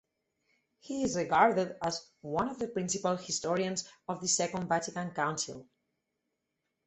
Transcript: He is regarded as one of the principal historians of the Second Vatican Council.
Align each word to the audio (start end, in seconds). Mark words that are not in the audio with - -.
He 0.79 1.03
is 1.03 1.15
regarded 1.15 1.77
as 1.79 2.09
one 2.21 2.49
of 2.49 2.57
the 2.57 2.67
principal 2.67 3.17
historians 3.17 3.87
of 4.07 4.19
the 4.19 4.27
Second 4.27 4.67
Vatican 4.67 5.11
Council. 5.11 5.67